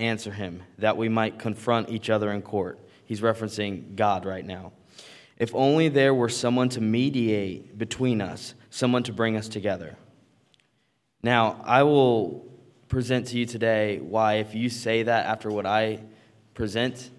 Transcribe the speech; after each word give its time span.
answer 0.00 0.32
him, 0.32 0.62
that 0.78 0.96
we 0.96 1.08
might 1.08 1.38
confront 1.38 1.90
each 1.90 2.10
other 2.10 2.32
in 2.32 2.42
court. 2.42 2.78
He's 3.04 3.20
referencing 3.20 3.96
God 3.96 4.24
right 4.24 4.44
now. 4.44 4.72
If 5.36 5.54
only 5.54 5.88
there 5.88 6.14
were 6.14 6.28
someone 6.28 6.68
to 6.70 6.80
mediate 6.80 7.78
between 7.78 8.20
us, 8.20 8.54
someone 8.68 9.02
to 9.04 9.12
bring 9.12 9.36
us 9.36 9.48
together. 9.48 9.96
Now, 11.22 11.60
I 11.64 11.82
will 11.82 12.46
present 12.88 13.28
to 13.28 13.38
you 13.38 13.46
today 13.46 14.00
why, 14.00 14.34
if 14.34 14.54
you 14.54 14.68
say 14.68 15.02
that 15.04 15.26
after 15.26 15.50
what 15.50 15.66
I 15.66 16.00
present, 16.54 17.10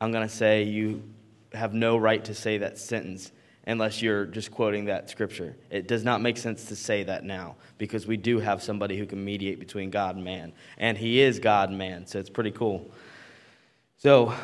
I'm 0.00 0.12
going 0.12 0.26
to 0.26 0.34
say 0.34 0.62
you 0.62 1.02
have 1.52 1.74
no 1.74 1.96
right 1.96 2.24
to 2.24 2.34
say 2.34 2.58
that 2.58 2.78
sentence 2.78 3.32
unless 3.66 4.00
you're 4.00 4.26
just 4.26 4.50
quoting 4.50 4.84
that 4.84 5.10
scripture. 5.10 5.56
It 5.70 5.88
does 5.88 6.04
not 6.04 6.20
make 6.20 6.36
sense 6.36 6.66
to 6.66 6.76
say 6.76 7.02
that 7.04 7.24
now 7.24 7.56
because 7.78 8.06
we 8.06 8.16
do 8.16 8.38
have 8.38 8.62
somebody 8.62 8.96
who 8.96 9.06
can 9.06 9.24
mediate 9.24 9.58
between 9.58 9.90
God 9.90 10.14
and 10.14 10.24
man. 10.24 10.52
And 10.78 10.96
he 10.96 11.20
is 11.20 11.40
God 11.40 11.70
and 11.70 11.78
man, 11.78 12.06
so 12.06 12.18
it's 12.18 12.30
pretty 12.30 12.52
cool. 12.52 12.90
So, 13.98 14.34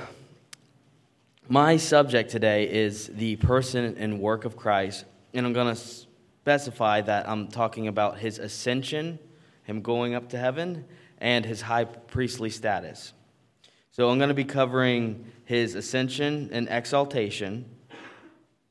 my 1.48 1.76
subject 1.76 2.30
today 2.30 2.70
is 2.70 3.08
the 3.08 3.36
person 3.36 3.96
and 3.98 4.20
work 4.20 4.44
of 4.44 4.56
Christ, 4.56 5.04
and 5.34 5.44
I'm 5.44 5.52
going 5.52 5.74
to 5.74 5.80
specify 5.80 7.00
that 7.02 7.28
I'm 7.28 7.48
talking 7.48 7.88
about 7.88 8.18
his 8.18 8.38
ascension, 8.38 9.18
him 9.64 9.82
going 9.82 10.14
up 10.14 10.30
to 10.30 10.38
heaven, 10.38 10.84
and 11.18 11.44
his 11.44 11.60
high 11.60 11.84
priestly 11.84 12.48
status. 12.50 13.12
So, 13.90 14.08
I'm 14.08 14.18
going 14.18 14.28
to 14.28 14.34
be 14.34 14.44
covering 14.44 15.26
his 15.44 15.74
ascension 15.74 16.48
and 16.52 16.68
exaltation 16.70 17.66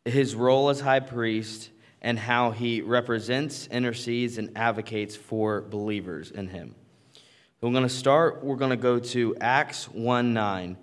his 0.06 0.36
role 0.36 0.70
as 0.70 0.80
high 0.80 1.00
priest 1.00 1.70
and 2.02 2.18
how 2.18 2.52
he 2.52 2.82
represents, 2.82 3.68
intercedes, 3.68 4.38
and 4.38 4.58
advocates 4.58 5.16
for 5.16 5.62
believers 5.62 6.32
in 6.32 6.48
him. 6.48 6.76
So 7.14 7.68
we're 7.68 7.74
going 7.74 7.84
to 7.84 7.90
start, 7.90 8.44
we're 8.44 8.56
going 8.56 8.72
to 8.72 8.78
go 8.78 9.00
to 9.00 9.36
Acts 9.40 9.86
1 9.90 10.34
9. 10.34 10.78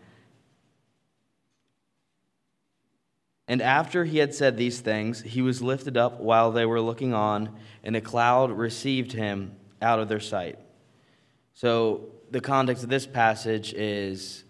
And 3.50 3.62
after 3.62 4.04
he 4.04 4.18
had 4.18 4.34
said 4.34 4.56
these 4.56 4.80
things, 4.80 5.22
he 5.22 5.40
was 5.40 5.62
lifted 5.62 5.96
up 5.96 6.20
while 6.20 6.52
they 6.52 6.66
were 6.66 6.82
looking 6.82 7.14
on, 7.14 7.56
and 7.82 7.96
a 7.96 8.00
cloud 8.00 8.52
received 8.52 9.12
him 9.12 9.56
out 9.80 9.98
of 9.98 10.08
their 10.08 10.20
sight. 10.20 10.58
So, 11.54 12.10
the 12.30 12.42
context 12.42 12.84
of 12.84 12.90
this 12.90 13.06
passage 13.06 13.72
is 13.72 14.44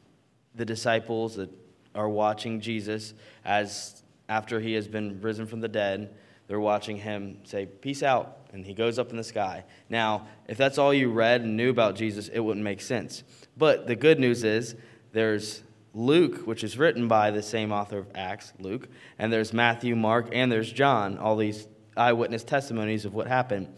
the 0.57 0.65
disciples 0.65 1.37
that 1.37 1.49
are 1.95 2.09
watching 2.09 2.61
Jesus 2.61 3.15
as 3.45 4.03
after 4.29 4.61
he 4.61 4.75
has 4.75 4.89
been 4.89 5.21
risen 5.21 5.47
from 5.47 5.61
the 5.61 5.69
dead, 5.69 6.15
they're 6.47 6.61
watching 6.61 6.97
him 6.97 7.39
say, 7.45 7.67
Peace 7.67 8.03
out. 8.03 8.37
And 8.53 8.65
he 8.65 8.73
goes 8.73 8.99
up 8.99 9.11
in 9.11 9.17
the 9.19 9.25
sky. 9.25 9.65
Now, 9.91 10.27
if 10.49 10.57
that's 10.57 10.79
all 10.79 10.95
you 10.95 11.11
read 11.13 11.43
and 11.43 11.57
knew 11.57 11.69
about 11.69 11.97
Jesus, 11.97 12.29
it 12.29 12.41
wouldn't 12.41 12.65
make 12.65 12.81
sense. 12.81 13.23
But 13.59 13.87
the 13.87 13.95
good 13.95 14.19
news 14.19 14.43
is 14.43 14.75
there's 15.13 15.63
Luke, 15.93 16.47
which 16.47 16.65
is 16.65 16.79
written 16.79 17.09
by 17.09 17.31
the 17.31 17.43
same 17.43 17.73
author 17.73 17.99
of 17.99 18.09
Acts, 18.15 18.55
Luke, 18.59 18.89
and 19.19 19.31
there's 19.33 19.53
Matthew, 19.53 19.95
Mark, 19.97 20.29
and 20.33 20.51
there's 20.51 20.73
John, 20.73 21.19
all 21.19 21.37
these 21.37 21.69
eyewitness 21.97 22.45
testimonies 22.45 23.05
of 23.05 23.13
what 23.13 23.27
happened. 23.27 23.69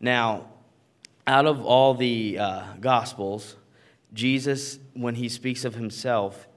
Now, 0.00 0.46
out 1.26 1.46
of 1.46 1.64
all 1.64 1.94
the 1.94 2.38
uh, 2.38 2.62
Gospels, 2.80 3.56
Jesus, 4.12 4.78
when 4.94 5.14
he 5.14 5.28
speaks 5.28 5.64
of 5.64 5.74
himself, 5.74 6.48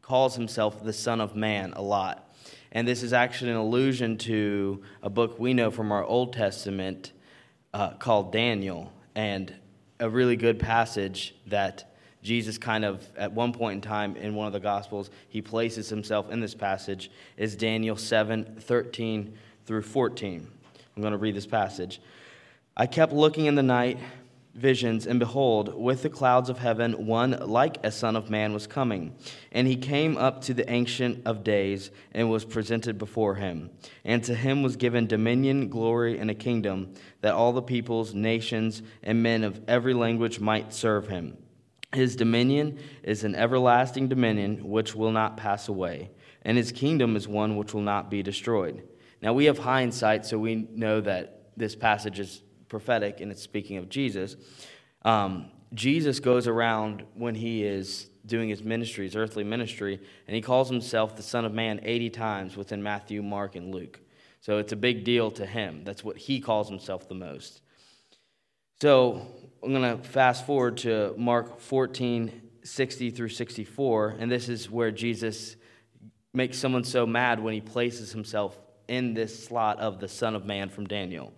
calls 0.00 0.34
himself 0.34 0.82
the 0.82 0.92
Son 0.92 1.20
of 1.20 1.36
Man 1.36 1.72
a 1.74 1.82
lot. 1.82 2.29
And 2.72 2.86
this 2.86 3.02
is 3.02 3.12
actually 3.12 3.50
an 3.50 3.56
allusion 3.56 4.16
to 4.18 4.82
a 5.02 5.10
book 5.10 5.38
we 5.38 5.54
know 5.54 5.70
from 5.70 5.90
our 5.90 6.04
Old 6.04 6.32
Testament 6.32 7.12
uh, 7.74 7.90
called 7.94 8.32
Daniel, 8.32 8.92
and 9.14 9.54
a 9.98 10.08
really 10.08 10.36
good 10.36 10.58
passage 10.58 11.34
that 11.46 11.96
Jesus 12.22 12.58
kind 12.58 12.84
of, 12.84 13.06
at 13.16 13.32
one 13.32 13.52
point 13.52 13.76
in 13.76 13.80
time 13.80 14.16
in 14.16 14.34
one 14.34 14.46
of 14.46 14.52
the 14.52 14.60
Gospels, 14.60 15.10
he 15.28 15.40
places 15.40 15.88
himself 15.88 16.30
in 16.30 16.40
this 16.40 16.54
passage, 16.54 17.10
is 17.36 17.56
Daniel 17.56 17.96
7 17.96 18.56
13 18.60 19.36
through 19.66 19.82
14. 19.82 20.46
I'm 20.96 21.02
going 21.02 21.12
to 21.12 21.18
read 21.18 21.34
this 21.34 21.46
passage. 21.46 22.00
I 22.76 22.86
kept 22.86 23.12
looking 23.12 23.46
in 23.46 23.54
the 23.54 23.62
night 23.62 23.98
visions, 24.54 25.06
and 25.06 25.18
behold, 25.20 25.74
with 25.74 26.02
the 26.02 26.10
clouds 26.10 26.48
of 26.48 26.58
heaven, 26.58 27.06
one 27.06 27.32
like 27.40 27.78
a 27.84 27.90
Son 27.90 28.16
of 28.16 28.30
Man 28.30 28.52
was 28.52 28.66
coming. 28.66 29.14
And 29.52 29.66
he 29.66 29.76
came 29.76 30.16
up 30.16 30.42
to 30.42 30.54
the 30.54 30.68
Ancient 30.70 31.26
of 31.26 31.44
Days 31.44 31.90
and 32.12 32.30
was 32.30 32.44
presented 32.44 32.98
before 32.98 33.36
him. 33.36 33.70
And 34.04 34.22
to 34.24 34.34
him 34.34 34.62
was 34.62 34.76
given 34.76 35.06
dominion, 35.06 35.68
glory, 35.68 36.18
and 36.18 36.30
a 36.30 36.34
kingdom, 36.34 36.92
that 37.20 37.34
all 37.34 37.52
the 37.52 37.62
peoples, 37.62 38.14
nations, 38.14 38.82
and 39.02 39.22
men 39.22 39.44
of 39.44 39.60
every 39.68 39.94
language 39.94 40.40
might 40.40 40.72
serve 40.72 41.08
him. 41.08 41.36
His 41.92 42.14
dominion 42.14 42.78
is 43.02 43.24
an 43.24 43.34
everlasting 43.34 44.08
dominion 44.08 44.68
which 44.68 44.94
will 44.94 45.10
not 45.10 45.36
pass 45.36 45.68
away, 45.68 46.10
and 46.42 46.56
his 46.56 46.70
kingdom 46.70 47.16
is 47.16 47.26
one 47.26 47.56
which 47.56 47.74
will 47.74 47.82
not 47.82 48.10
be 48.10 48.22
destroyed. 48.22 48.82
Now 49.20 49.32
we 49.32 49.46
have 49.46 49.58
hindsight, 49.58 50.24
so 50.24 50.38
we 50.38 50.68
know 50.72 51.00
that 51.00 51.40
this 51.56 51.74
passage 51.74 52.20
is 52.20 52.42
prophetic 52.70 53.20
and 53.20 53.30
it's 53.30 53.42
speaking 53.42 53.76
of 53.76 53.90
Jesus. 53.90 54.36
Um, 55.02 55.50
Jesus 55.74 56.20
goes 56.20 56.46
around 56.46 57.04
when 57.14 57.34
he 57.34 57.62
is 57.64 58.08
doing 58.24 58.48
his 58.48 58.62
ministry, 58.62 59.04
his 59.04 59.16
earthly 59.16 59.44
ministry, 59.44 60.00
and 60.26 60.34
he 60.34 60.40
calls 60.40 60.70
himself 60.70 61.16
the 61.16 61.22
Son 61.22 61.44
of 61.44 61.52
Man 61.52 61.80
80 61.82 62.10
times 62.10 62.56
within 62.56 62.82
Matthew, 62.82 63.22
Mark, 63.22 63.56
and 63.56 63.74
Luke. 63.74 64.00
So 64.40 64.58
it's 64.58 64.72
a 64.72 64.76
big 64.76 65.04
deal 65.04 65.30
to 65.32 65.44
him. 65.44 65.84
That's 65.84 66.02
what 66.02 66.16
he 66.16 66.40
calls 66.40 66.68
himself 66.68 67.08
the 67.08 67.14
most. 67.14 67.60
So 68.80 69.26
I'm 69.62 69.74
going 69.74 69.98
to 69.98 70.02
fast 70.08 70.46
forward 70.46 70.78
to 70.78 71.14
Mark 71.18 71.60
14, 71.60 72.40
60 72.62 73.10
through 73.10 73.28
64, 73.28 74.16
and 74.18 74.30
this 74.30 74.48
is 74.48 74.70
where 74.70 74.90
Jesus 74.90 75.56
makes 76.32 76.58
someone 76.58 76.84
so 76.84 77.06
mad 77.06 77.40
when 77.40 77.52
he 77.52 77.60
places 77.60 78.12
himself 78.12 78.58
in 78.88 79.14
this 79.14 79.44
slot 79.44 79.78
of 79.78 80.00
the 80.00 80.08
Son 80.08 80.34
of 80.34 80.44
Man 80.46 80.68
from 80.68 80.86
Daniel. 80.86 81.32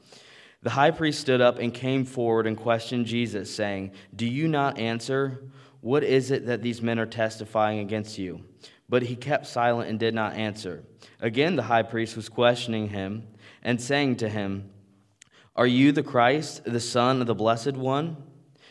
The 0.62 0.70
high 0.70 0.92
priest 0.92 1.20
stood 1.20 1.40
up 1.40 1.58
and 1.58 1.74
came 1.74 2.04
forward 2.04 2.46
and 2.46 2.56
questioned 2.56 3.06
Jesus, 3.06 3.54
saying, 3.54 3.92
Do 4.14 4.26
you 4.26 4.46
not 4.46 4.78
answer? 4.78 5.42
What 5.80 6.04
is 6.04 6.30
it 6.30 6.46
that 6.46 6.62
these 6.62 6.80
men 6.80 7.00
are 7.00 7.06
testifying 7.06 7.80
against 7.80 8.16
you? 8.16 8.44
But 8.88 9.02
he 9.02 9.16
kept 9.16 9.46
silent 9.46 9.90
and 9.90 9.98
did 9.98 10.14
not 10.14 10.34
answer. 10.34 10.84
Again, 11.20 11.56
the 11.56 11.62
high 11.62 11.82
priest 11.82 12.14
was 12.14 12.28
questioning 12.28 12.88
him 12.88 13.26
and 13.62 13.80
saying 13.80 14.16
to 14.16 14.28
him, 14.28 14.70
Are 15.56 15.66
you 15.66 15.90
the 15.90 16.04
Christ, 16.04 16.62
the 16.64 16.78
Son 16.80 17.20
of 17.20 17.26
the 17.26 17.34
Blessed 17.34 17.72
One? 17.72 18.16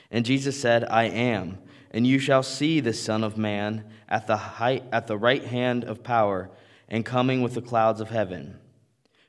And 0.09 0.25
Jesus 0.25 0.59
said, 0.59 0.85
I 0.85 1.03
am. 1.03 1.57
And 1.91 2.07
you 2.07 2.19
shall 2.19 2.43
see 2.43 2.79
the 2.79 2.93
Son 2.93 3.23
of 3.23 3.37
Man 3.37 3.83
at 4.07 4.27
the, 4.27 4.37
height, 4.37 4.85
at 4.93 5.07
the 5.07 5.17
right 5.17 5.43
hand 5.43 5.83
of 5.83 6.03
power 6.03 6.49
and 6.87 7.05
coming 7.05 7.41
with 7.41 7.53
the 7.53 7.61
clouds 7.61 7.99
of 7.99 8.09
heaven. 8.09 8.57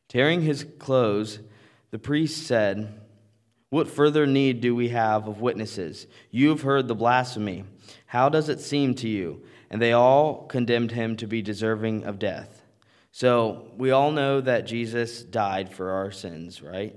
Tearing 0.08 0.42
his 0.42 0.64
clothes, 0.78 1.40
the 1.92 1.98
priest 1.98 2.46
said, 2.46 3.00
What 3.70 3.86
further 3.86 4.26
need 4.26 4.60
do 4.60 4.74
we 4.74 4.88
have 4.88 5.28
of 5.28 5.40
witnesses? 5.40 6.08
You 6.30 6.48
have 6.48 6.62
heard 6.62 6.88
the 6.88 6.94
blasphemy. 6.96 7.64
How 8.06 8.28
does 8.28 8.48
it 8.48 8.60
seem 8.60 8.94
to 8.96 9.08
you? 9.08 9.42
And 9.70 9.80
they 9.80 9.92
all 9.92 10.46
condemned 10.46 10.90
him 10.90 11.16
to 11.18 11.26
be 11.26 11.42
deserving 11.42 12.04
of 12.04 12.18
death. 12.18 12.62
So 13.12 13.70
we 13.76 13.90
all 13.90 14.10
know 14.10 14.40
that 14.40 14.66
Jesus 14.66 15.22
died 15.22 15.72
for 15.72 15.90
our 15.90 16.10
sins, 16.10 16.62
right? 16.62 16.96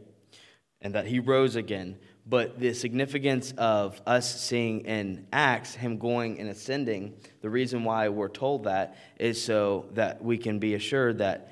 And 0.81 0.95
that 0.95 1.07
he 1.07 1.19
rose 1.19 1.57
again. 1.57 1.97
But 2.25 2.59
the 2.59 2.73
significance 2.73 3.53
of 3.57 4.01
us 4.07 4.41
seeing 4.41 4.81
in 4.85 5.27
Acts 5.31 5.75
him 5.75 5.97
going 5.97 6.39
and 6.39 6.49
ascending, 6.49 7.15
the 7.41 7.49
reason 7.49 7.83
why 7.83 8.09
we're 8.09 8.29
told 8.29 8.63
that 8.63 8.95
is 9.19 9.43
so 9.43 9.87
that 9.93 10.23
we 10.23 10.37
can 10.37 10.57
be 10.57 10.73
assured 10.73 11.17
that 11.17 11.51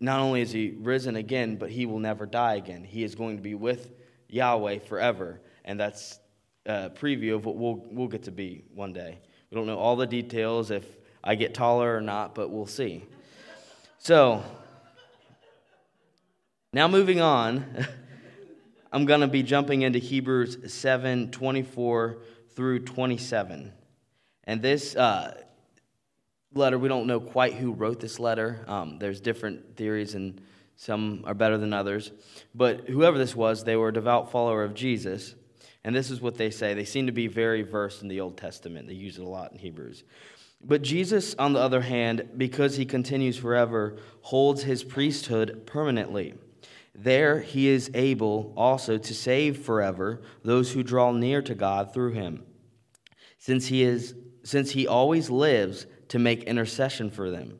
not 0.00 0.20
only 0.20 0.40
is 0.40 0.52
he 0.52 0.76
risen 0.78 1.16
again, 1.16 1.56
but 1.56 1.70
he 1.70 1.86
will 1.86 1.98
never 1.98 2.26
die 2.26 2.54
again. 2.54 2.84
He 2.84 3.02
is 3.02 3.14
going 3.14 3.36
to 3.36 3.42
be 3.42 3.54
with 3.54 3.90
Yahweh 4.28 4.80
forever. 4.80 5.40
And 5.64 5.78
that's 5.78 6.18
a 6.66 6.90
preview 6.90 7.34
of 7.34 7.44
what 7.44 7.56
we'll, 7.56 7.84
we'll 7.90 8.08
get 8.08 8.24
to 8.24 8.30
be 8.30 8.64
one 8.74 8.92
day. 8.92 9.18
We 9.50 9.56
don't 9.56 9.66
know 9.66 9.78
all 9.78 9.96
the 9.96 10.06
details 10.06 10.70
if 10.70 10.84
I 11.22 11.34
get 11.34 11.54
taller 11.54 11.96
or 11.96 12.00
not, 12.00 12.34
but 12.34 12.50
we'll 12.50 12.66
see. 12.66 13.04
So, 13.98 14.42
now 16.72 16.88
moving 16.88 17.20
on, 17.20 17.86
I'm 18.92 19.04
going 19.04 19.20
to 19.20 19.28
be 19.28 19.42
jumping 19.42 19.82
into 19.82 19.98
Hebrews 19.98 20.72
7 20.72 21.30
24 21.30 22.18
through 22.54 22.80
27. 22.80 23.72
And 24.44 24.62
this, 24.62 24.96
uh, 24.96 25.40
letter, 26.54 26.78
we 26.78 26.88
don't 26.88 27.06
know 27.06 27.20
quite 27.20 27.54
who 27.54 27.72
wrote 27.72 28.00
this 28.00 28.18
letter. 28.18 28.64
Um, 28.66 28.98
there's 28.98 29.20
different 29.20 29.76
theories, 29.76 30.14
and 30.14 30.40
some 30.76 31.22
are 31.26 31.34
better 31.34 31.58
than 31.58 31.72
others. 31.72 32.12
But 32.54 32.88
whoever 32.88 33.18
this 33.18 33.36
was, 33.36 33.64
they 33.64 33.76
were 33.76 33.88
a 33.88 33.92
devout 33.92 34.30
follower 34.30 34.64
of 34.64 34.74
Jesus. 34.74 35.34
And 35.84 35.94
this 35.94 36.10
is 36.10 36.20
what 36.20 36.36
they 36.36 36.50
say. 36.50 36.74
They 36.74 36.84
seem 36.84 37.06
to 37.06 37.12
be 37.12 37.26
very 37.26 37.62
versed 37.62 38.02
in 38.02 38.08
the 38.08 38.20
Old 38.20 38.36
Testament, 38.36 38.88
they 38.88 38.94
use 38.94 39.18
it 39.18 39.22
a 39.22 39.28
lot 39.28 39.52
in 39.52 39.58
Hebrews. 39.58 40.04
But 40.62 40.82
Jesus, 40.82 41.34
on 41.38 41.54
the 41.54 41.60
other 41.60 41.80
hand, 41.80 42.28
because 42.36 42.76
he 42.76 42.84
continues 42.84 43.38
forever, 43.38 43.96
holds 44.20 44.62
his 44.62 44.84
priesthood 44.84 45.62
permanently. 45.66 46.34
There 46.94 47.40
he 47.40 47.68
is 47.68 47.90
able 47.94 48.52
also 48.58 48.98
to 48.98 49.14
save 49.14 49.64
forever 49.64 50.20
those 50.44 50.72
who 50.72 50.82
draw 50.82 51.12
near 51.12 51.40
to 51.40 51.54
God 51.54 51.94
through 51.94 52.12
him 52.12 52.44
since 53.40 53.66
he 53.66 53.82
is 53.82 54.14
since 54.42 54.70
he 54.70 54.86
always 54.86 55.28
lives 55.28 55.86
to 56.10 56.18
make 56.18 56.44
intercession 56.44 57.10
for 57.10 57.30
them. 57.30 57.58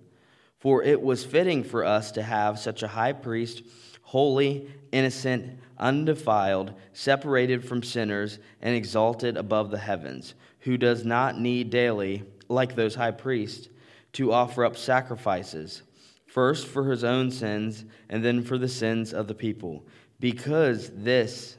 For 0.59 0.83
it 0.83 1.01
was 1.01 1.25
fitting 1.25 1.65
for 1.65 1.85
us 1.85 2.13
to 2.13 2.23
have 2.23 2.59
such 2.59 2.83
a 2.83 2.89
high 2.89 3.15
priest, 3.15 3.63
holy, 4.03 4.69
innocent, 4.93 5.59
undefiled, 5.79 6.75
separated 6.93 7.65
from 7.65 7.83
sinners, 7.83 8.39
and 8.61 8.77
exalted 8.77 9.37
above 9.37 9.71
the 9.71 9.79
heavens, 9.79 10.35
who 10.61 10.77
does 10.77 11.05
not 11.05 11.41
need 11.41 11.71
daily, 11.71 12.25
like 12.49 12.75
those 12.75 12.95
high 12.95 13.13
priests, 13.13 13.69
to 14.13 14.33
offer 14.33 14.65
up 14.65 14.77
sacrifices, 14.77 15.83
first 16.27 16.67
for 16.67 16.91
his 16.91 17.05
own 17.05 17.31
sins, 17.31 17.85
and 18.09 18.25
then 18.25 18.43
for 18.43 18.59
the 18.59 18.69
sins 18.69 19.15
of 19.15 19.29
the 19.29 19.35
people, 19.35 19.87
because 20.19 20.91
this 20.91 21.57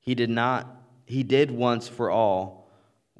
he 0.00 0.14
did 0.14 0.30
not 0.30 0.76
he 1.04 1.24
did 1.24 1.50
once 1.50 1.88
for 1.88 2.08
all 2.08 2.59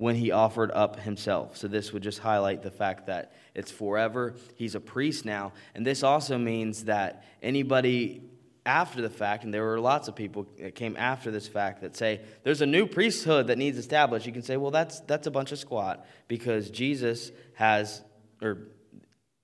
when 0.00 0.14
he 0.14 0.31
offered 0.31 0.70
up 0.70 0.99
himself. 0.99 1.58
So 1.58 1.69
this 1.69 1.93
would 1.93 2.02
just 2.02 2.20
highlight 2.20 2.62
the 2.62 2.70
fact 2.70 3.08
that 3.08 3.35
it's 3.55 3.70
forever. 3.70 4.35
He's 4.55 4.75
a 4.75 4.81
priest 4.81 5.26
now, 5.26 5.52
and 5.75 5.87
this 5.87 6.02
also 6.02 6.38
means 6.38 6.85
that 6.85 7.23
anybody 7.43 8.23
after 8.64 9.02
the 9.02 9.11
fact, 9.11 9.44
and 9.44 9.52
there 9.52 9.62
were 9.62 9.79
lots 9.79 10.08
of 10.08 10.17
people 10.17 10.47
that 10.58 10.75
came 10.75 10.97
after 10.97 11.31
this 11.31 11.47
fact 11.47 11.82
that 11.82 11.99
say 11.99 12.23
there's 12.44 12.62
a 12.62 12.67
new 12.67 12.87
priesthood 12.87 13.49
that 13.49 13.58
needs 13.58 13.76
established. 13.76 14.25
You 14.25 14.32
can 14.32 14.43
say, 14.43 14.56
well, 14.56 14.70
that's 14.70 15.00
that's 15.00 15.26
a 15.26 15.31
bunch 15.31 15.52
of 15.52 15.58
squat 15.58 16.06
because 16.29 16.70
Jesus 16.70 17.31
has, 17.56 18.00
or 18.41 18.69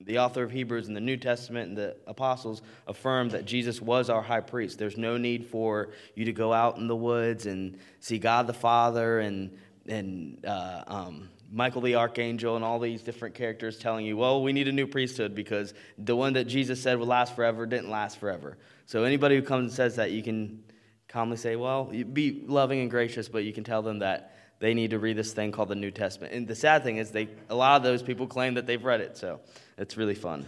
the 0.00 0.20
author 0.20 0.42
of 0.42 0.50
Hebrews 0.52 0.88
in 0.88 0.94
the 0.94 1.00
New 1.02 1.18
Testament 1.18 1.68
and 1.68 1.76
the 1.76 1.96
apostles 2.06 2.62
affirmed 2.86 3.32
that 3.32 3.44
Jesus 3.44 3.82
was 3.82 4.08
our 4.08 4.22
high 4.22 4.40
priest. 4.40 4.78
There's 4.78 4.96
no 4.96 5.18
need 5.18 5.48
for 5.48 5.90
you 6.14 6.24
to 6.26 6.32
go 6.32 6.54
out 6.54 6.78
in 6.78 6.86
the 6.86 6.96
woods 6.96 7.44
and 7.44 7.78
see 8.00 8.18
God 8.18 8.46
the 8.46 8.54
Father 8.54 9.18
and 9.18 9.58
and 9.88 10.44
uh, 10.44 10.82
um, 10.86 11.28
Michael 11.50 11.80
the 11.80 11.94
Archangel 11.94 12.56
and 12.56 12.64
all 12.64 12.78
these 12.78 13.02
different 13.02 13.34
characters 13.34 13.78
telling 13.78 14.04
you, 14.04 14.16
well, 14.16 14.42
we 14.42 14.52
need 14.52 14.68
a 14.68 14.72
new 14.72 14.86
priesthood 14.86 15.34
because 15.34 15.74
the 15.98 16.16
one 16.16 16.34
that 16.34 16.44
Jesus 16.44 16.82
said 16.82 16.98
would 16.98 17.08
last 17.08 17.36
forever 17.36 17.66
didn't 17.66 17.90
last 17.90 18.18
forever. 18.18 18.58
So 18.86 19.04
anybody 19.04 19.36
who 19.36 19.42
comes 19.42 19.64
and 19.64 19.72
says 19.72 19.96
that, 19.96 20.10
you 20.10 20.22
can 20.22 20.64
calmly 21.08 21.36
say, 21.36 21.56
well, 21.56 21.84
be 21.84 22.44
loving 22.46 22.80
and 22.80 22.90
gracious, 22.90 23.28
but 23.28 23.44
you 23.44 23.52
can 23.52 23.64
tell 23.64 23.82
them 23.82 24.00
that 24.00 24.36
they 24.58 24.74
need 24.74 24.90
to 24.90 24.98
read 24.98 25.16
this 25.16 25.32
thing 25.32 25.52
called 25.52 25.68
the 25.68 25.74
New 25.74 25.90
Testament. 25.90 26.32
And 26.32 26.48
the 26.48 26.54
sad 26.54 26.82
thing 26.82 26.96
is, 26.96 27.10
they 27.10 27.28
a 27.48 27.54
lot 27.54 27.76
of 27.76 27.82
those 27.82 28.02
people 28.02 28.26
claim 28.26 28.54
that 28.54 28.66
they've 28.66 28.84
read 28.84 29.00
it, 29.00 29.16
so 29.16 29.40
it's 29.76 29.96
really 29.96 30.14
fun. 30.14 30.46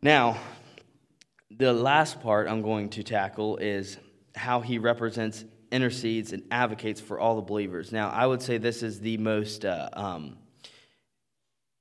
Now, 0.00 0.38
the 1.50 1.72
last 1.72 2.20
part 2.20 2.48
I'm 2.48 2.62
going 2.62 2.90
to 2.90 3.02
tackle 3.02 3.56
is 3.56 3.98
how 4.36 4.60
he 4.60 4.78
represents, 4.78 5.44
intercedes, 5.70 6.32
and 6.32 6.42
advocates 6.50 7.00
for 7.00 7.18
all 7.18 7.36
the 7.36 7.42
believers. 7.42 7.92
Now, 7.92 8.10
I 8.10 8.26
would 8.26 8.42
say 8.42 8.58
this 8.58 8.82
is 8.82 9.00
the 9.00 9.16
most 9.18 9.64
uh, 9.64 9.88
um, 9.92 10.38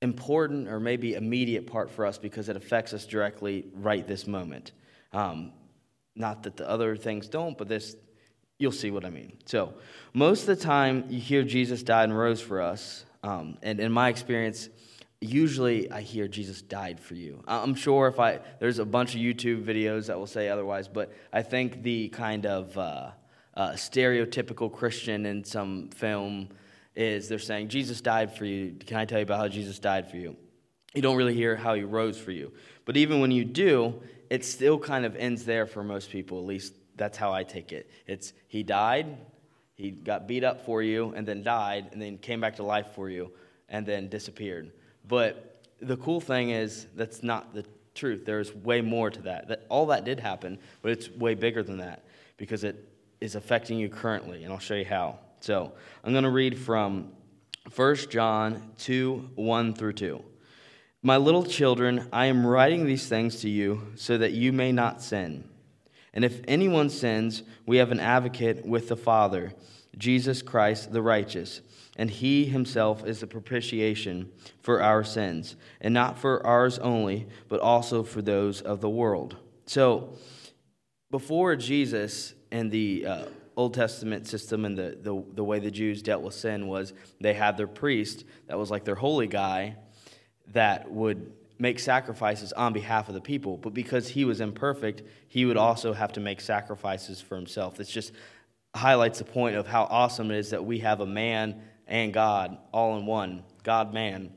important 0.02 0.68
or 0.68 0.80
maybe 0.80 1.16
immediate 1.16 1.68
part 1.68 1.90
for 1.90 2.06
us 2.06 2.18
because 2.18 2.50
it 2.50 2.56
affects 2.56 2.94
us 2.94 3.06
directly 3.06 3.66
right 3.74 4.08
this 4.08 4.28
moment. 4.28 4.72
Um, 5.14 5.54
not 6.16 6.44
that 6.44 6.58
the 6.58 6.68
other 6.70 6.96
things 6.96 7.28
don't, 7.28 7.58
but 7.58 7.68
this 7.68 7.96
You'll 8.60 8.72
see 8.72 8.90
what 8.90 9.06
I 9.06 9.12
mean. 9.12 9.38
So, 9.46 9.76
most 10.14 10.42
of 10.42 10.48
the 10.48 10.56
time, 10.56 11.06
you 11.10 11.20
hear 11.20 11.44
Jesus 11.44 11.84
died 11.84 12.06
and 12.06 12.18
rose 12.18 12.42
for 12.42 12.62
us. 12.62 13.06
Um, 13.22 13.58
and 13.62 13.80
in 13.80 13.92
my 13.92 14.10
experience, 14.10 14.70
usually 15.22 15.92
I 15.92 16.02
hear 16.02 16.28
Jesus 16.28 16.64
died 16.64 17.00
for 17.00 17.14
you. 17.14 17.44
I'm 17.48 17.76
sure 17.76 18.08
if 18.08 18.20
I, 18.20 18.40
there's 18.60 18.80
a 18.80 18.86
bunch 18.86 19.14
of 19.14 19.22
YouTube 19.22 19.64
videos 19.64 20.08
that 20.08 20.18
will 20.18 20.28
say 20.28 20.50
otherwise, 20.50 20.88
but 20.88 21.14
I 21.32 21.44
think 21.44 21.84
the 21.84 22.10
kind 22.10 22.48
of 22.48 22.76
uh, 22.78 23.12
uh, 23.58 23.72
stereotypical 23.72 24.72
Christian 24.72 25.26
in 25.26 25.44
some 25.44 25.90
film 25.90 26.48
is 26.96 27.28
they're 27.28 27.40
saying, 27.40 27.70
Jesus 27.70 28.02
died 28.02 28.38
for 28.38 28.46
you. 28.46 28.76
Can 28.86 28.98
I 28.98 29.06
tell 29.06 29.18
you 29.18 29.24
about 29.24 29.40
how 29.40 29.48
Jesus 29.48 29.80
died 29.80 30.10
for 30.10 30.18
you? 30.18 30.36
You 30.94 31.02
don't 31.02 31.18
really 31.18 31.34
hear 31.34 31.56
how 31.56 31.74
he 31.74 31.84
rose 31.84 32.20
for 32.20 32.32
you. 32.32 32.54
But 32.86 32.98
even 32.98 33.20
when 33.20 33.32
you 33.32 33.44
do, 33.44 34.00
it 34.30 34.46
still 34.46 34.78
kind 34.78 35.06
of 35.06 35.16
ends 35.16 35.44
there 35.44 35.66
for 35.66 35.84
most 35.84 36.12
people, 36.12 36.38
at 36.38 36.46
least 36.46 36.74
that's 36.96 37.18
how 37.18 37.34
I 37.34 37.44
take 37.44 37.72
it. 37.72 37.90
It's 38.06 38.34
he 38.48 38.62
died, 38.62 39.18
he 39.74 39.90
got 39.90 40.28
beat 40.28 40.44
up 40.44 40.64
for 40.64 40.84
you, 40.84 41.14
and 41.16 41.28
then 41.28 41.42
died, 41.42 41.90
and 41.92 42.02
then 42.02 42.20
came 42.20 42.40
back 42.40 42.56
to 42.58 42.64
life 42.64 42.88
for 42.94 43.10
you, 43.10 43.32
and 43.70 43.86
then 43.86 44.08
disappeared. 44.08 44.72
But 45.08 45.64
the 45.82 45.98
cool 45.98 46.22
thing 46.22 46.52
is 46.52 46.88
that's 46.96 47.24
not 47.24 47.56
the 47.56 47.66
truth. 47.96 48.24
There's 48.24 48.54
way 48.54 48.82
more 48.82 49.10
to 49.10 49.22
that. 49.24 49.48
That 49.48 49.66
all 49.70 49.88
that 49.88 50.06
did 50.06 50.20
happen, 50.20 50.60
but 50.84 50.92
it's 50.92 51.10
way 51.10 51.34
bigger 51.34 51.64
than 51.64 51.78
that 51.78 52.04
because 52.38 52.64
it 52.64 52.88
is 53.22 53.36
affecting 53.36 53.80
you 53.80 53.90
currently, 53.90 54.44
and 54.44 54.54
I'll 54.54 54.60
show 54.60 54.76
you 54.76 54.86
how. 54.86 55.20
So 55.42 55.74
I'm 56.04 56.12
going 56.12 56.24
to 56.24 56.30
read 56.30 56.58
from 56.58 57.12
1 57.76 57.96
John 58.10 58.72
2 58.80 59.32
1 59.36 59.74
through 59.74 59.94
2. 59.94 60.24
My 61.04 61.18
little 61.18 61.46
children, 61.46 62.08
I 62.12 62.26
am 62.26 62.46
writing 62.46 62.86
these 62.86 63.08
things 63.08 63.42
to 63.42 63.50
you 63.50 63.94
so 63.96 64.18
that 64.18 64.34
you 64.34 64.52
may 64.52 64.72
not 64.72 65.02
sin. 65.02 65.48
And 66.14 66.26
if 66.26 66.42
anyone 66.48 66.90
sins, 66.90 67.44
we 67.66 67.78
have 67.78 67.92
an 67.92 68.00
advocate 68.00 68.66
with 68.66 68.90
the 68.90 68.98
Father, 68.98 69.54
Jesus 69.98 70.42
Christ 70.42 70.92
the 70.92 71.02
righteous. 71.02 71.62
And 71.96 72.10
he 72.10 72.46
himself 72.46 73.06
is 73.06 73.20
the 73.20 73.28
propitiation 73.28 74.32
for 74.62 74.82
our 74.82 75.04
sins, 75.04 75.56
and 75.82 75.94
not 75.94 76.18
for 76.18 76.46
ours 76.46 76.80
only, 76.80 77.28
but 77.48 77.60
also 77.60 78.04
for 78.04 78.22
those 78.22 78.62
of 78.62 78.82
the 78.82 78.90
world. 78.90 79.38
So, 79.66 80.14
before 81.10 81.56
Jesus 81.56 82.34
and 82.52 82.72
the 82.72 83.06
uh, 83.06 83.26
Old 83.56 83.74
Testament 83.74 84.28
system 84.28 84.66
and 84.66 84.78
the, 84.78 84.98
the, 85.02 85.24
the 85.34 85.44
way 85.44 85.60
the 85.60 85.72
Jews 85.72 86.02
dealt 86.02 86.22
with 86.22 86.34
sin 86.34 86.68
was 86.68 86.94
they 87.20 87.34
had 87.34 87.58
their 87.58 87.68
priest 87.68 88.24
that 88.48 88.58
was 88.58 88.70
like 88.70 88.86
their 88.86 88.96
holy 88.96 89.28
guy 89.28 89.76
that 90.54 90.90
would 90.90 91.34
make 91.60 91.80
sacrifices 91.80 92.54
on 92.54 92.72
behalf 92.72 93.08
of 93.08 93.16
the 93.16 93.22
people, 93.22 93.58
but 93.58 93.74
because 93.74 94.08
he 94.08 94.26
was 94.26 94.42
imperfect, 94.42 95.02
he 95.28 95.46
would 95.46 95.58
also 95.58 95.92
have 95.92 96.14
to 96.14 96.20
make 96.20 96.40
sacrifices 96.40 97.20
for 97.20 97.36
himself. 97.36 97.78
This 97.78 97.90
just 97.90 98.12
highlights 98.76 99.20
the 99.20 99.26
point 99.26 99.56
of 99.56 99.66
how 99.66 99.84
awesome 99.86 100.30
it 100.30 100.38
is 100.38 100.52
that 100.52 100.64
we 100.64 100.80
have 100.80 101.02
a 101.02 101.06
man 101.06 101.62
and 101.88 102.14
God 102.14 102.58
all 102.72 102.98
in 102.98 103.06
one, 103.06 103.44
God 103.64 103.94
man, 103.94 104.32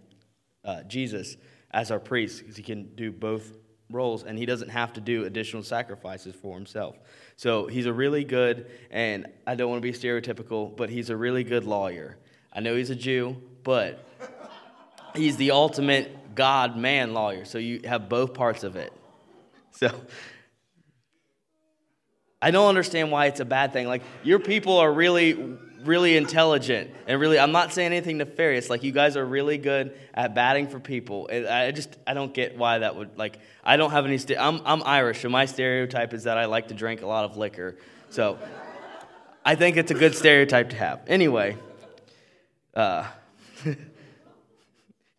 uh, 0.64 0.82
Jesus, 0.84 1.36
as 1.72 1.90
our 1.90 2.00
priest, 2.00 2.38
because 2.38 2.56
he 2.56 2.62
can 2.62 2.94
do 2.94 3.12
both 3.12 3.58
roles 3.90 4.24
and 4.24 4.38
he 4.38 4.46
doesn't 4.46 4.68
have 4.68 4.92
to 4.94 5.00
do 5.00 5.24
additional 5.24 5.62
sacrifices 5.62 6.34
for 6.34 6.54
himself. 6.54 6.96
So 7.40 7.68
he's 7.68 7.86
a 7.86 7.92
really 7.94 8.22
good, 8.22 8.70
and 8.90 9.26
I 9.46 9.54
don't 9.54 9.70
want 9.70 9.80
to 9.80 9.90
be 9.90 9.96
stereotypical, 9.96 10.76
but 10.76 10.90
he's 10.90 11.08
a 11.08 11.16
really 11.16 11.42
good 11.42 11.64
lawyer. 11.64 12.18
I 12.52 12.60
know 12.60 12.76
he's 12.76 12.90
a 12.90 12.94
Jew, 12.94 13.34
but 13.62 14.04
he's 15.16 15.38
the 15.38 15.52
ultimate 15.52 16.34
God 16.34 16.76
man 16.76 17.14
lawyer. 17.14 17.46
So 17.46 17.56
you 17.56 17.80
have 17.86 18.10
both 18.10 18.34
parts 18.34 18.62
of 18.62 18.76
it. 18.76 18.92
So 19.70 19.90
I 22.42 22.50
don't 22.50 22.68
understand 22.68 23.10
why 23.10 23.24
it's 23.24 23.40
a 23.40 23.46
bad 23.46 23.72
thing. 23.72 23.86
Like 23.86 24.02
your 24.22 24.38
people 24.38 24.76
are 24.76 24.92
really, 24.92 25.56
really 25.84 26.16
intelligent 26.16 26.90
and 27.06 27.20
really. 27.20 27.38
I'm 27.38 27.52
not 27.52 27.72
saying 27.72 27.92
anything 27.92 28.18
nefarious. 28.18 28.70
Like 28.70 28.82
you 28.82 28.92
guys 28.92 29.16
are 29.16 29.24
really 29.24 29.58
good 29.58 29.96
at 30.14 30.34
batting 30.34 30.68
for 30.68 30.80
people. 30.80 31.28
I 31.30 31.70
just 31.70 31.96
I 32.06 32.14
don't 32.14 32.32
get 32.32 32.56
why 32.56 32.78
that 32.78 32.96
would 32.96 33.18
like. 33.18 33.38
I 33.64 33.76
don't 33.76 33.90
have 33.90 34.06
any. 34.06 34.18
i 34.36 34.48
I'm 34.48 34.60
I'm 34.64 34.82
Irish, 34.84 35.24
and 35.24 35.32
my 35.32 35.46
stereotype 35.46 36.14
is 36.14 36.24
that 36.24 36.38
I 36.38 36.46
like 36.46 36.68
to 36.68 36.74
drink 36.74 37.02
a 37.02 37.06
lot 37.06 37.24
of 37.24 37.36
liquor. 37.36 37.76
So 38.10 38.38
I 39.44 39.54
think 39.54 39.76
it's 39.76 39.90
a 39.90 39.94
good 39.94 40.14
stereotype 40.14 40.70
to 40.70 40.76
have. 40.76 41.02
Anyway. 41.06 41.56
Uh, 42.74 43.06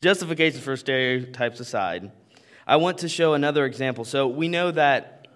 Justification 0.01 0.61
for 0.61 0.75
stereotypes 0.75 1.59
aside, 1.59 2.11
I 2.65 2.77
want 2.77 2.99
to 2.99 3.09
show 3.09 3.35
another 3.35 3.65
example. 3.65 4.03
So 4.03 4.27
we 4.27 4.47
know 4.47 4.71
that 4.71 5.27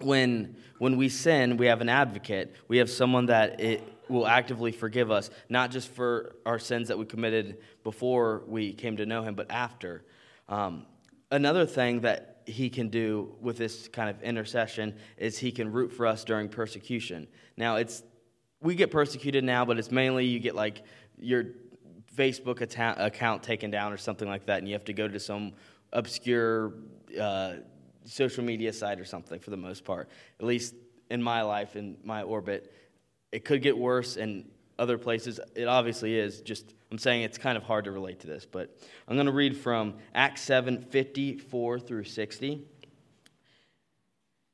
when 0.00 0.56
when 0.78 0.96
we 0.96 1.10
sin, 1.10 1.58
we 1.58 1.66
have 1.66 1.82
an 1.82 1.90
advocate. 1.90 2.54
We 2.66 2.78
have 2.78 2.88
someone 2.88 3.26
that 3.26 3.60
it 3.60 3.82
will 4.08 4.26
actively 4.26 4.72
forgive 4.72 5.10
us, 5.10 5.30
not 5.48 5.70
just 5.70 5.88
for 5.88 6.36
our 6.44 6.58
sins 6.58 6.88
that 6.88 6.98
we 6.98 7.04
committed 7.04 7.58
before 7.82 8.42
we 8.46 8.72
came 8.72 8.96
to 8.96 9.06
know 9.06 9.22
Him, 9.22 9.34
but 9.34 9.50
after. 9.50 10.04
Um, 10.48 10.86
another 11.30 11.66
thing 11.66 12.00
that 12.00 12.42
He 12.46 12.70
can 12.70 12.88
do 12.88 13.34
with 13.40 13.56
this 13.56 13.88
kind 13.88 14.10
of 14.10 14.22
intercession 14.22 14.96
is 15.16 15.38
He 15.38 15.52
can 15.52 15.72
root 15.72 15.92
for 15.92 16.06
us 16.06 16.24
during 16.24 16.48
persecution. 16.48 17.26
Now, 17.56 17.76
it's 17.76 18.02
we 18.60 18.74
get 18.74 18.90
persecuted 18.90 19.44
now, 19.44 19.64
but 19.64 19.78
it's 19.78 19.90
mainly 19.90 20.24
you 20.24 20.38
get 20.38 20.54
like 20.54 20.82
your 21.18 21.44
Facebook 22.16 22.60
account 22.60 23.42
taken 23.42 23.70
down 23.70 23.92
or 23.92 23.96
something 23.96 24.28
like 24.28 24.46
that, 24.46 24.58
and 24.58 24.68
you 24.68 24.74
have 24.74 24.84
to 24.84 24.92
go 24.92 25.06
to 25.08 25.20
some 25.20 25.52
obscure 25.92 26.74
uh, 27.20 27.54
social 28.04 28.44
media 28.44 28.72
site 28.72 29.00
or 29.00 29.04
something 29.04 29.38
for 29.38 29.50
the 29.50 29.56
most 29.56 29.84
part. 29.84 30.08
At 30.40 30.46
least 30.46 30.74
in 31.10 31.22
my 31.22 31.42
life, 31.42 31.76
in 31.76 31.96
my 32.04 32.22
orbit, 32.22 32.72
it 33.34 33.44
could 33.44 33.62
get 33.62 33.76
worse 33.76 34.16
in 34.16 34.44
other 34.78 34.96
places. 34.96 35.40
It 35.56 35.66
obviously 35.66 36.16
is. 36.16 36.40
Just 36.40 36.72
I'm 36.92 36.98
saying 36.98 37.22
it's 37.22 37.36
kind 37.36 37.56
of 37.56 37.64
hard 37.64 37.86
to 37.86 37.90
relate 37.90 38.20
to 38.20 38.28
this, 38.28 38.46
but 38.46 38.78
I'm 39.08 39.16
going 39.16 39.26
to 39.26 39.32
read 39.32 39.56
from 39.56 39.94
Acts 40.14 40.42
7 40.42 40.82
54 40.82 41.80
through 41.80 42.04
60. 42.04 42.62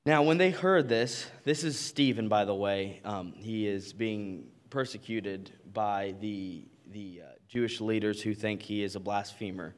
Now, 0.07 0.23
when 0.23 0.39
they 0.39 0.49
heard 0.49 0.89
this, 0.89 1.27
this 1.45 1.63
is 1.63 1.79
Stephen, 1.79 2.31
by 2.31 2.47
the 2.47 2.55
way. 2.55 3.03
Um, 3.05 3.35
he 3.37 3.67
is 3.67 3.93
being 3.93 4.47
persecuted 4.71 5.53
by 5.71 6.15
the 6.21 6.65
the 6.91 7.21
uh, 7.23 7.29
Jewish 7.49 7.83
leaders 7.83 8.23
who 8.23 8.35
think 8.35 8.63
he 8.63 8.83
is 8.83 8.97
a 8.97 9.01
blasphemer 9.01 9.75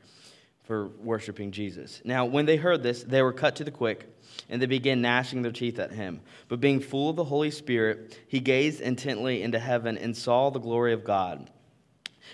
for 0.65 0.89
worshiping 0.89 1.51
Jesus. 1.51 2.01
Now, 2.05 2.25
when 2.25 2.47
they 2.47 2.57
heard 2.57 2.83
this, 2.83 3.03
they 3.03 3.23
were 3.23 3.33
cut 3.33 3.57
to 3.57 3.65
the 3.65 3.71
quick, 3.71 4.09
and 4.49 4.63
they 4.63 4.67
began 4.67 5.03
gnashing 5.03 5.43
their 5.43 5.53
teeth 5.53 5.79
at 5.79 5.93
him. 5.93 6.21
But 6.49 6.61
being 6.61 6.81
full 6.81 7.11
of 7.11 7.17
the 7.17 7.25
Holy 7.25 7.51
Spirit, 7.51 8.19
he 8.29 8.41
gazed 8.41 8.81
intently 8.81 9.43
into 9.43 9.59
heaven 9.59 9.99
and 9.99 10.17
saw 10.17 10.51
the 10.51 10.61
glory 10.61 10.93
of 10.93 11.05
God, 11.05 11.51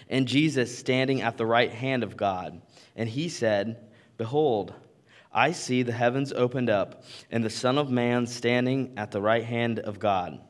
and 0.08 0.28
Jesus 0.28 0.76
standing 0.76 1.23
at 1.23 1.37
the 1.37 1.47
right 1.47 1.73
hand 1.73 2.02
of 2.02 2.16
God. 2.16 2.61
And 2.94 3.08
he 3.08 3.28
said, 3.28 3.88
Behold, 4.18 4.75
I 5.32 5.52
see 5.52 5.82
the 5.82 5.92
heavens 5.92 6.32
opened 6.32 6.68
up, 6.68 7.04
and 7.30 7.42
the 7.42 7.50
Son 7.50 7.78
of 7.78 7.90
Man 7.90 8.26
standing 8.26 8.94
at 8.97 9.11
the 9.11 9.23
right 9.23 9.44
hand 9.44 9.78
of 9.78 9.99
God. 9.99 10.40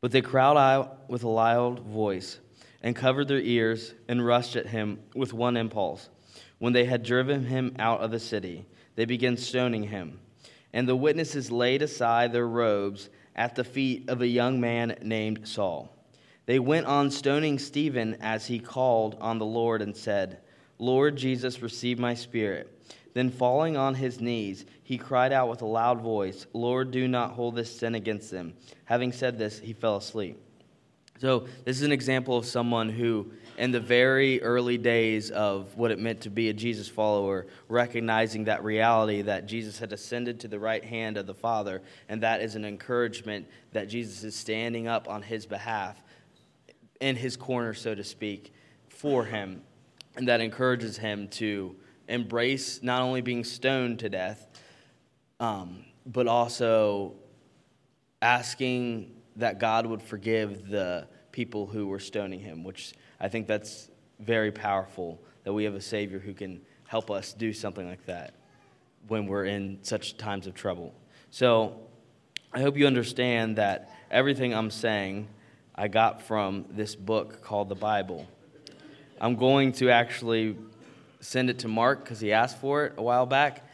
But 0.00 0.12
they 0.12 0.20
cried 0.20 0.56
out 0.56 1.08
with 1.08 1.22
a 1.24 1.28
loud 1.28 1.80
voice, 1.80 2.38
and 2.82 2.94
covered 2.94 3.28
their 3.28 3.40
ears, 3.40 3.94
and 4.06 4.24
rushed 4.24 4.54
at 4.54 4.66
him 4.66 5.00
with 5.14 5.32
one 5.32 5.56
impulse. 5.56 6.08
When 6.58 6.72
they 6.72 6.84
had 6.84 7.02
driven 7.02 7.44
him 7.44 7.74
out 7.78 8.00
of 8.00 8.10
the 8.10 8.20
city, 8.20 8.66
they 8.96 9.04
began 9.04 9.36
stoning 9.36 9.84
him. 9.84 10.20
And 10.72 10.88
the 10.88 10.96
witnesses 10.96 11.50
laid 11.50 11.82
aside 11.82 12.32
their 12.32 12.46
robes 12.46 13.08
at 13.34 13.54
the 13.54 13.64
feet 13.64 14.08
of 14.08 14.20
a 14.20 14.26
young 14.26 14.60
man 14.60 14.96
named 15.02 15.46
Saul. 15.46 15.94
They 16.46 16.58
went 16.58 16.86
on 16.86 17.10
stoning 17.10 17.58
Stephen 17.58 18.16
as 18.20 18.46
he 18.46 18.58
called 18.58 19.16
on 19.20 19.38
the 19.38 19.46
Lord 19.46 19.82
and 19.82 19.96
said, 19.96 20.38
Lord 20.78 21.16
Jesus, 21.16 21.62
receive 21.62 21.98
my 21.98 22.14
spirit. 22.14 22.74
Then, 23.14 23.30
falling 23.30 23.76
on 23.76 23.94
his 23.94 24.20
knees, 24.20 24.64
he 24.82 24.96
cried 24.96 25.32
out 25.32 25.48
with 25.48 25.62
a 25.62 25.66
loud 25.66 26.00
voice, 26.00 26.46
Lord, 26.52 26.90
do 26.90 27.08
not 27.08 27.32
hold 27.32 27.56
this 27.56 27.78
sin 27.78 27.94
against 27.94 28.30
them. 28.30 28.54
Having 28.84 29.12
said 29.12 29.38
this, 29.38 29.58
he 29.58 29.72
fell 29.72 29.96
asleep. 29.96 30.40
So, 31.18 31.48
this 31.64 31.76
is 31.76 31.82
an 31.82 31.90
example 31.90 32.36
of 32.36 32.46
someone 32.46 32.88
who, 32.88 33.32
in 33.56 33.72
the 33.72 33.80
very 33.80 34.40
early 34.40 34.78
days 34.78 35.32
of 35.32 35.76
what 35.76 35.90
it 35.90 35.98
meant 35.98 36.20
to 36.20 36.30
be 36.30 36.48
a 36.48 36.52
Jesus 36.52 36.88
follower, 36.88 37.48
recognizing 37.68 38.44
that 38.44 38.62
reality 38.62 39.22
that 39.22 39.46
Jesus 39.46 39.80
had 39.80 39.92
ascended 39.92 40.38
to 40.40 40.48
the 40.48 40.60
right 40.60 40.84
hand 40.84 41.16
of 41.16 41.26
the 41.26 41.34
Father, 41.34 41.82
and 42.08 42.22
that 42.22 42.40
is 42.40 42.54
an 42.54 42.64
encouragement 42.64 43.48
that 43.72 43.88
Jesus 43.88 44.22
is 44.22 44.36
standing 44.36 44.86
up 44.86 45.08
on 45.08 45.22
his 45.22 45.44
behalf, 45.44 46.00
in 47.00 47.16
his 47.16 47.36
corner, 47.36 47.74
so 47.74 47.96
to 47.96 48.04
speak, 48.04 48.52
for 48.88 49.24
him. 49.24 49.62
And 50.16 50.28
that 50.28 50.40
encourages 50.40 50.98
him 50.98 51.26
to 51.30 51.74
embrace 52.06 52.80
not 52.80 53.02
only 53.02 53.22
being 53.22 53.42
stoned 53.42 53.98
to 54.00 54.08
death, 54.08 54.46
um, 55.40 55.84
but 56.06 56.28
also 56.28 57.14
asking 58.22 59.17
that 59.38 59.58
God 59.58 59.86
would 59.86 60.02
forgive 60.02 60.68
the 60.68 61.06
people 61.32 61.66
who 61.66 61.86
were 61.86 62.00
stoning 62.00 62.40
him, 62.40 62.64
which 62.64 62.92
I 63.20 63.28
think 63.28 63.46
that's 63.46 63.88
very 64.20 64.52
powerful 64.52 65.20
that 65.44 65.52
we 65.52 65.64
have 65.64 65.74
a 65.74 65.80
Savior 65.80 66.18
who 66.18 66.34
can 66.34 66.60
help 66.86 67.10
us 67.10 67.32
do 67.32 67.52
something 67.52 67.88
like 67.88 68.04
that 68.06 68.34
when 69.06 69.26
we're 69.26 69.44
in 69.44 69.78
such 69.82 70.16
times 70.18 70.46
of 70.46 70.54
trouble. 70.54 70.94
So 71.30 71.80
I 72.52 72.60
hope 72.60 72.76
you 72.76 72.86
understand 72.86 73.56
that 73.56 73.90
everything 74.10 74.54
I'm 74.54 74.70
saying 74.70 75.28
I 75.74 75.88
got 75.88 76.22
from 76.22 76.64
this 76.70 76.96
book 76.96 77.40
called 77.40 77.68
the 77.68 77.76
Bible. 77.76 78.26
I'm 79.20 79.36
going 79.36 79.72
to 79.74 79.90
actually 79.90 80.56
send 81.20 81.50
it 81.50 81.60
to 81.60 81.68
Mark 81.68 82.02
because 82.02 82.20
he 82.20 82.32
asked 82.32 82.60
for 82.60 82.86
it 82.86 82.94
a 82.96 83.02
while 83.02 83.26
back, 83.26 83.64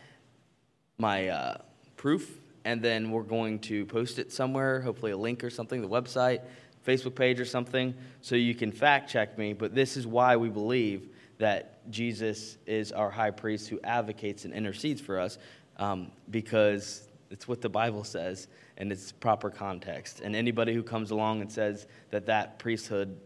my 0.99 1.29
uh, 1.29 1.59
proof 1.97 2.39
and 2.65 2.81
then 2.81 3.11
we're 3.11 3.23
going 3.23 3.59
to 3.61 3.85
post 3.87 4.19
it 4.19 4.33
somewhere, 4.33 4.81
hopefully 4.81 5.13
a 5.13 5.17
link 5.17 5.45
or 5.45 5.51
something, 5.51 5.83
the 5.83 5.89
website, 5.89 6.41
Facebook 6.87 7.15
page 7.15 7.41
or 7.41 7.45
something, 7.45 7.95
so 8.21 8.37
you 8.37 8.55
can 8.55 8.73
fact 8.73 9.11
check 9.11 9.37
me. 9.39 9.53
But 9.53 9.75
this 9.75 9.97
is 9.97 10.07
why 10.07 10.37
we 10.37 10.49
believe 10.49 11.09
that 11.39 11.91
Jesus 11.91 12.59
is 12.67 12.93
our 12.93 13.11
high 13.11 13.31
priest 13.31 13.69
who 13.69 13.81
advocates 13.85 14.45
and 14.45 14.55
intercedes 14.55 15.01
for 15.01 15.19
us, 15.19 15.39
um, 15.79 16.11
because 16.31 17.09
it's 17.31 17.49
what 17.49 17.61
the 17.61 17.69
Bible 17.69 18.05
says 18.05 18.49
and 18.77 18.91
it's 18.91 19.13
proper 19.13 19.51
context. 19.51 20.21
And 20.21 20.35
anybody 20.35 20.75
who 20.75 20.83
comes 20.83 21.11
along 21.11 21.41
and 21.41 21.51
says 21.51 21.87
that 22.11 22.27
that 22.27 22.59
priesthood 22.59 23.19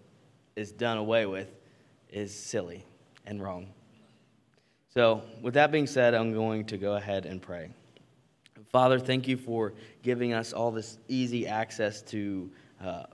is 0.57 0.73
done 0.73 0.99
away 0.99 1.27
with 1.27 1.49
is 2.11 2.35
silly 2.35 2.85
and 3.27 3.43
wrong. 3.43 3.69
So, 4.91 5.23
with 5.43 5.55
that 5.55 5.71
being 5.71 5.87
said, 5.87 6.15
I'm 6.15 6.33
going 6.33 6.65
to 6.67 6.79
go 6.79 6.95
ahead 6.95 7.27
and 7.27 7.41
pray. 7.41 7.71
Father, 8.71 8.99
thank 8.99 9.27
you 9.27 9.39
for 9.39 9.73
giving 10.03 10.35
us 10.35 10.53
all 10.53 10.71
this 10.71 10.99
easy 11.09 11.47
access 11.47 12.03
to 12.03 12.51
uh, 12.85 13.05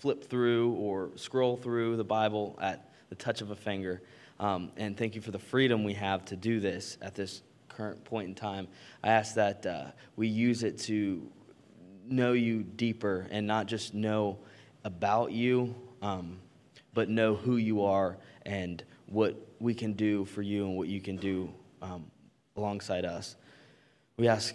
flip 0.00 0.22
through 0.28 0.72
or 0.72 1.10
scroll 1.16 1.56
through 1.56 1.96
the 1.96 2.04
Bible 2.04 2.58
at 2.60 2.92
the 3.08 3.14
touch 3.14 3.40
of 3.40 3.50
a 3.50 3.56
finger. 3.56 4.02
Um, 4.38 4.70
and 4.76 4.96
thank 4.96 5.14
you 5.14 5.22
for 5.22 5.30
the 5.30 5.38
freedom 5.38 5.82
we 5.82 5.94
have 5.94 6.26
to 6.26 6.36
do 6.36 6.60
this 6.60 6.98
at 7.00 7.14
this 7.14 7.40
current 7.68 8.04
point 8.04 8.28
in 8.28 8.34
time. 8.34 8.68
I 9.02 9.08
ask 9.08 9.34
that 9.36 9.64
uh, 9.64 9.84
we 10.16 10.28
use 10.28 10.62
it 10.62 10.78
to 10.80 11.26
know 12.06 12.34
you 12.34 12.62
deeper 12.62 13.26
and 13.30 13.46
not 13.46 13.66
just 13.66 13.94
know 13.94 14.38
about 14.84 15.32
you, 15.32 15.74
um, 16.02 16.38
but 16.92 17.08
know 17.08 17.34
who 17.34 17.56
you 17.56 17.82
are 17.82 18.18
and 18.44 18.84
what 19.06 19.36
we 19.58 19.72
can 19.72 19.94
do 19.94 20.26
for 20.26 20.42
you 20.42 20.66
and 20.66 20.76
what 20.76 20.88
you 20.88 21.00
can 21.00 21.16
do 21.16 21.50
um, 21.80 22.10
alongside 22.56 23.06
us. 23.06 23.36
We 24.18 24.28
ask 24.28 24.54